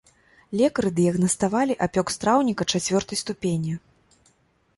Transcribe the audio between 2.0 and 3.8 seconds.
страўніка чацвёртай ступені.